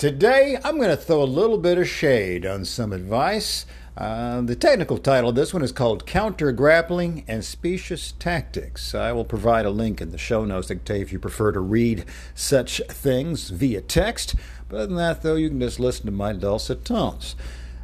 [0.00, 3.66] Today, I'm going to throw a little bit of shade on some advice
[3.98, 8.94] uh, the technical title of this one is called Counter Grappling and Specious Tactics.
[8.94, 12.80] I will provide a link in the show notes if you prefer to read such
[12.88, 14.36] things via text.
[14.70, 17.36] But other than that, though, you can just listen to my dulcet tones.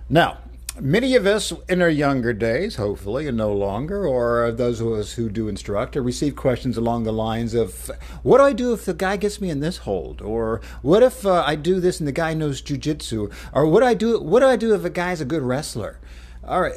[0.08, 0.38] Now,
[0.78, 5.14] Many of us in our younger days, hopefully, and no longer, or those of us
[5.14, 7.90] who do instruct, or receive questions along the lines of,
[8.22, 10.20] What do I do if the guy gets me in this hold?
[10.20, 13.32] Or what if uh, I do this and the guy knows jujitsu?
[13.54, 14.20] Or what do I do?
[14.20, 15.98] What do I do if a guy's a good wrestler?
[16.44, 16.74] All right,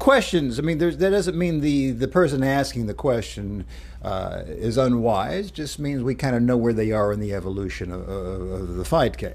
[0.00, 0.58] questions.
[0.58, 3.66] I mean, that doesn't mean the the person asking the question
[4.02, 5.52] uh, is unwise.
[5.52, 8.74] Just means we kind of know where they are in the evolution of, of, of
[8.74, 9.34] the fight game.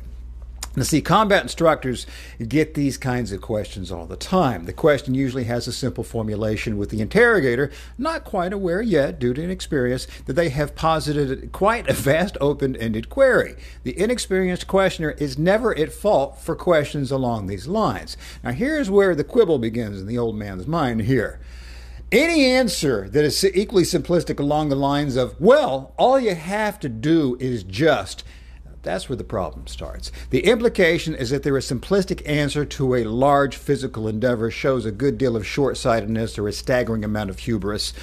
[0.76, 2.06] Now, see, combat instructors
[2.46, 4.66] get these kinds of questions all the time.
[4.66, 9.34] The question usually has a simple formulation with the interrogator not quite aware yet, due
[9.34, 13.56] to inexperience, that they have posited quite a vast open ended query.
[13.84, 18.18] The inexperienced questioner is never at fault for questions along these lines.
[18.44, 21.40] Now, here's where the quibble begins in the old man's mind here.
[22.12, 26.90] Any answer that is equally simplistic along the lines of, well, all you have to
[26.90, 28.24] do is just
[28.86, 30.12] that's where the problem starts.
[30.30, 34.92] The implication is that there is simplistic answer to a large physical endeavor shows a
[34.92, 37.94] good deal of short sightedness or a staggering amount of hubris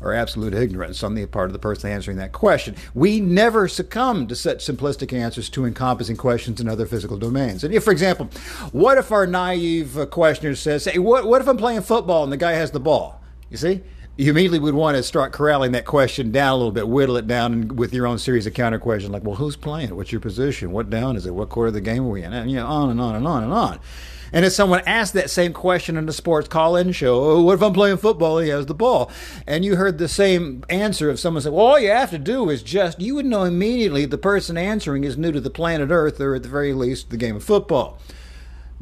[0.00, 2.74] or absolute ignorance on the part of the person answering that question.
[2.94, 7.64] We never succumb to such simplistic answers to encompassing questions in other physical domains.
[7.64, 8.30] And if, for example,
[8.72, 12.38] what if our naive questioner says, "Hey, what, what if I'm playing football and the
[12.38, 13.82] guy has the ball?" You see,
[14.20, 17.26] you immediately would want to start corralling that question down a little bit, whittle it
[17.26, 19.96] down with your own series of counter questions like, well, who's playing?
[19.96, 20.72] What's your position?
[20.72, 21.34] What down is it?
[21.34, 22.34] What quarter of the game are we in?
[22.34, 23.80] And you know, on and on and on and on.
[24.30, 27.62] And if someone asked that same question in the sports call-in show, oh, what if
[27.62, 29.10] I'm playing football and he has the ball?
[29.46, 32.50] And you heard the same answer if someone said, well, all you have to do
[32.50, 36.20] is just, you would know immediately the person answering is new to the planet Earth
[36.20, 37.98] or at the very least the game of football.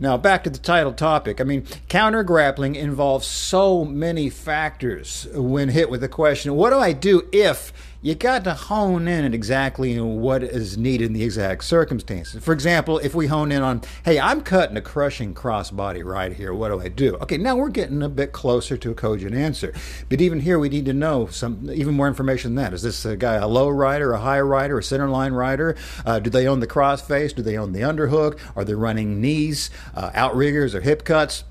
[0.00, 1.40] Now, back to the title topic.
[1.40, 6.78] I mean, counter grappling involves so many factors when hit with the question what do
[6.78, 11.24] I do if you got to hone in at exactly what is needed in the
[11.24, 12.42] exact circumstances.
[12.44, 16.54] For example, if we hone in on, hey, I'm cutting a crushing crossbody right here,
[16.54, 17.16] what do I do?
[17.16, 19.72] Okay, now we're getting a bit closer to a cogent answer.
[20.08, 22.72] But even here, we need to know some even more information than that.
[22.72, 25.76] Is this a guy a low rider, a high rider, a center line rider?
[26.06, 27.34] Uh, do they own the crossface?
[27.34, 28.38] Do they own the underhook?
[28.54, 31.42] Are they running knees, uh, outriggers, or hip cuts?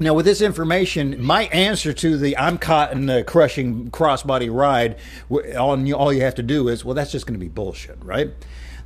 [0.00, 4.96] Now, with this information, my answer to the I'm caught in the crushing crossbody ride,
[5.28, 8.30] all, all you have to do is, well, that's just going to be bullshit, right?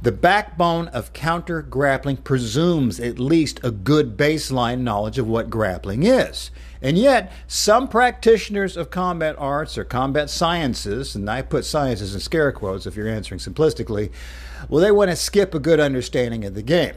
[0.00, 6.02] The backbone of counter grappling presumes at least a good baseline knowledge of what grappling
[6.02, 6.50] is.
[6.80, 12.20] And yet, some practitioners of combat arts or combat sciences, and I put sciences in
[12.20, 14.10] scare quotes if you're answering simplistically,
[14.70, 16.94] well, they want to skip a good understanding of the game.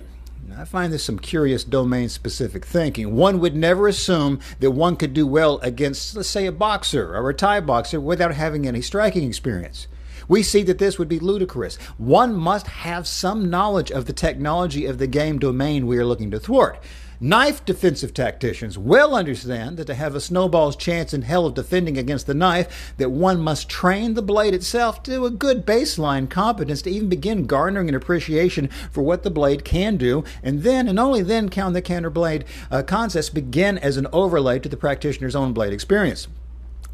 [0.57, 3.13] I find this some curious domain specific thinking.
[3.13, 7.29] One would never assume that one could do well against, let's say, a boxer or
[7.29, 9.87] a Thai boxer without having any striking experience.
[10.29, 11.75] We see that this would be ludicrous.
[11.97, 16.31] One must have some knowledge of the technology of the game domain we are looking
[16.31, 16.81] to thwart.
[17.19, 21.97] Knife defensive tacticians well understand that to have a snowball's chance in hell of defending
[21.97, 26.81] against the knife, that one must train the blade itself to a good baseline competence
[26.81, 30.99] to even begin garnering an appreciation for what the blade can do, and then and
[30.99, 35.53] only then can the counterblade uh, concepts begin as an overlay to the practitioner's own
[35.53, 36.27] blade experience.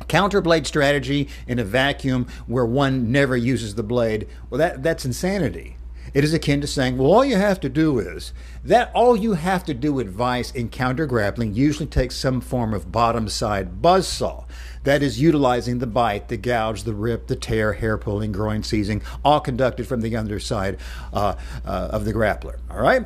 [0.07, 5.77] Counterblade strategy in a vacuum where one never uses the blade, well, that, that's insanity.
[6.13, 9.33] It is akin to saying, well, all you have to do is that all you
[9.33, 14.07] have to do advice in counter grappling usually takes some form of bottom side buzz
[14.07, 14.45] saw.
[14.83, 19.01] That is utilizing the bite, the gouge, the rip, the tear, hair pulling, groin seizing,
[19.23, 20.77] all conducted from the underside
[21.13, 21.35] uh,
[21.65, 22.57] uh, of the grappler.
[22.69, 23.05] All right?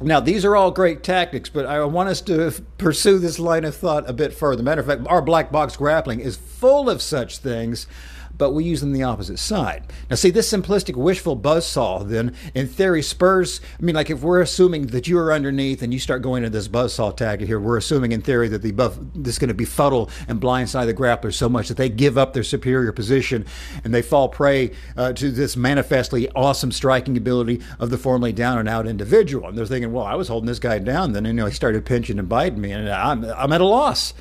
[0.00, 3.76] Now, these are all great tactics, but I want us to pursue this line of
[3.76, 4.62] thought a bit further.
[4.62, 7.86] Matter of fact, our black box grappling is full of such things
[8.36, 9.84] but we use them the opposite side.
[10.10, 13.60] Now, see, this simplistic wishful buzzsaw, then, in theory, spurs.
[13.78, 16.56] I mean, like if we're assuming that you are underneath and you start going into
[16.56, 20.10] this buzzsaw tactic here, we're assuming in theory that the buff, is going to befuddle
[20.28, 23.46] and blindside the grappler so much that they give up their superior position
[23.84, 28.58] and they fall prey uh, to this manifestly awesome striking ability of the formerly down
[28.58, 29.48] and out individual.
[29.48, 31.84] And they're thinking, well, I was holding this guy down, then, you know, he started
[31.84, 34.14] pinching and biting me, and I'm, I'm at a loss.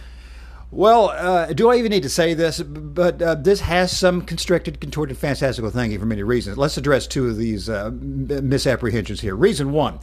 [0.74, 2.60] Well, uh, do I even need to say this?
[2.60, 6.58] But uh, this has some constricted, contorted, fantastical thinking for many reasons.
[6.58, 9.36] Let's address two of these uh, misapprehensions here.
[9.36, 10.00] Reason one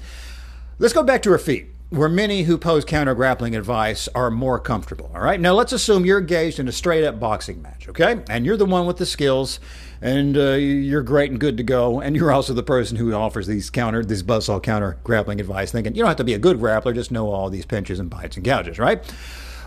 [0.78, 4.58] let's go back to her feet, where many who pose counter grappling advice are more
[4.58, 5.10] comfortable.
[5.12, 8.22] All right, now let's assume you're engaged in a straight up boxing match, okay?
[8.30, 9.60] And you're the one with the skills,
[10.00, 13.46] and uh, you're great and good to go, and you're also the person who offers
[13.46, 16.58] these counter, this buzzsaw counter grappling advice, thinking you don't have to be a good
[16.58, 19.04] grappler, just know all these pinches and bites and gouges, right?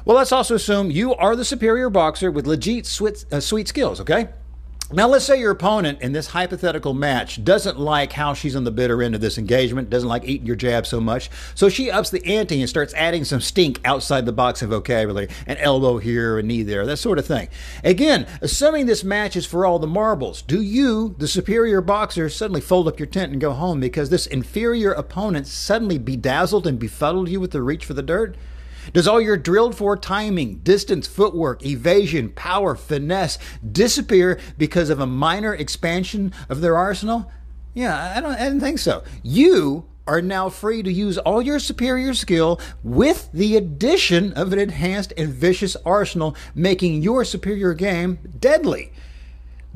[0.06, 4.02] Well, let's also assume you are the superior boxer with legit sweet, uh, sweet skills,
[4.02, 4.28] okay?
[4.92, 8.70] Now, let's say your opponent in this hypothetical match doesn't like how she's on the
[8.70, 12.10] bitter end of this engagement, doesn't like eating your jab so much, so she ups
[12.10, 16.44] the ante and starts adding some stink outside the boxing vocabulary, an elbow here, a
[16.44, 17.48] knee there, that sort of thing.
[17.82, 22.62] Again, assuming this match is for all the marbles, do you, the superior boxer, suddenly
[22.62, 27.30] fold up your tent and go home because this inferior opponent suddenly bedazzled and befuddled
[27.30, 28.36] you with the reach for the dirt?
[28.92, 33.38] Does all your drilled for timing, distance, footwork, evasion, power, finesse
[33.72, 37.32] disappear because of a minor expansion of their arsenal?
[37.74, 39.04] Yeah, I don't, I don't think so.
[39.24, 44.60] You are now free to use all your superior skill with the addition of an
[44.60, 48.92] enhanced and vicious arsenal, making your superior game deadly.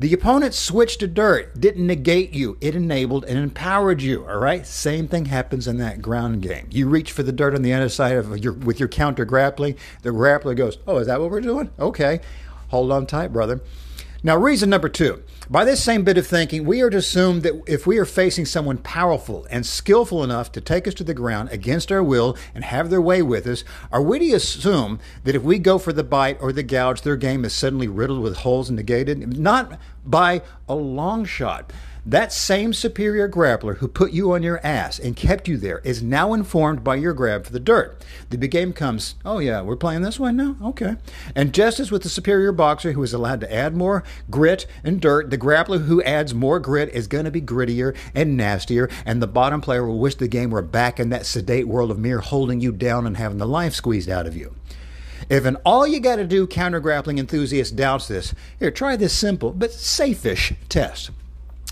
[0.00, 2.56] The opponent switched to dirt, didn't negate you.
[2.60, 4.24] It enabled and empowered you.
[4.28, 4.64] All right.
[4.64, 6.68] Same thing happens in that ground game.
[6.70, 9.74] You reach for the dirt on the other side of your with your counter grappling.
[10.02, 11.70] The grappler goes, "Oh, is that what we're doing?
[11.80, 12.20] Okay,
[12.68, 13.60] hold on tight, brother."
[14.20, 15.22] Now, reason number two.
[15.48, 18.46] By this same bit of thinking, we are to assume that if we are facing
[18.46, 22.64] someone powerful and skillful enough to take us to the ground against our will and
[22.64, 23.62] have their way with us,
[23.92, 27.16] are we to assume that if we go for the bite or the gouge, their
[27.16, 29.38] game is suddenly riddled with holes and negated?
[29.38, 31.72] Not by a long shot.
[32.06, 36.02] That same superior grappler who put you on your ass and kept you there is
[36.02, 38.02] now informed by your grab for the dirt.
[38.30, 40.56] The big game comes, oh yeah, we're playing this one now?
[40.62, 40.96] Okay.
[41.34, 45.00] And just as with the superior boxer who is allowed to add more grit and
[45.00, 49.20] dirt, the grappler who adds more grit is going to be grittier and nastier, and
[49.20, 52.20] the bottom player will wish the game were back in that sedate world of mere
[52.20, 54.54] holding you down and having the life squeezed out of you.
[55.28, 59.12] If an all you got to do counter grappling enthusiast doubts this, here, try this
[59.12, 61.10] simple but safe-ish test.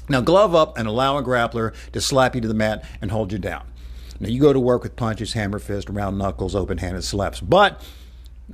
[0.09, 3.33] Now, glove up and allow a grappler to slap you to the mat and hold
[3.33, 3.67] you down.
[4.21, 7.83] Now, you go to work with punches, hammer fist, round knuckles, open handed slaps, but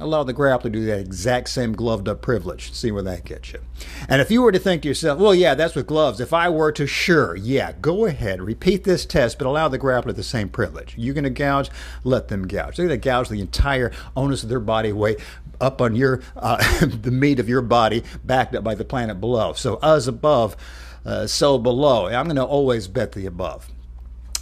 [0.01, 2.73] allow the grappler to do that exact same gloved up privilege.
[2.73, 3.61] See where that gets you.
[4.09, 6.19] And if you were to think to yourself, well, yeah, that's with gloves.
[6.19, 10.15] If I were to, sure, yeah, go ahead, repeat this test, but allow the grappler
[10.15, 10.95] the same privilege.
[10.97, 11.71] You're going to gouge,
[12.05, 12.77] let them gouge.
[12.77, 15.21] They're going to gouge the entire onus of their body weight
[15.61, 16.57] up on your uh,
[16.87, 19.53] the meat of your body, backed up by the planet below.
[19.53, 20.57] So, us above
[21.05, 22.07] uh, so below.
[22.07, 23.69] I'm going to always bet the above.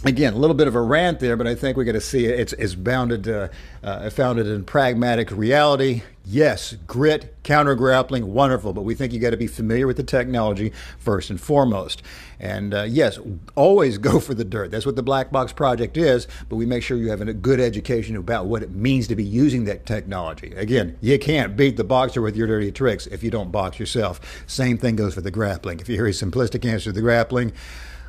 [0.03, 2.25] Again, a little bit of a rant there, but I think we're going to see
[2.25, 3.49] it's, it's bounded, uh,
[3.83, 6.01] uh, founded in pragmatic reality.
[6.23, 10.03] Yes, grit, counter grappling, wonderful, but we think you got to be familiar with the
[10.03, 12.03] technology first and foremost.
[12.39, 13.17] And uh, yes,
[13.55, 14.69] always go for the dirt.
[14.69, 17.59] That's what the Black Box Project is, but we make sure you have a good
[17.59, 20.53] education about what it means to be using that technology.
[20.55, 24.21] Again, you can't beat the boxer with your dirty tricks if you don't box yourself.
[24.45, 25.79] Same thing goes for the grappling.
[25.79, 27.51] If you hear a simplistic answer to the grappling,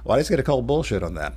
[0.05, 1.35] well, I just got to call bullshit on that.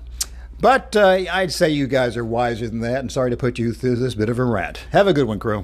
[0.59, 3.73] But uh, I'd say you guys are wiser than that, and sorry to put you
[3.73, 4.85] through this bit of a rant.
[4.91, 5.63] Have a good one, crew.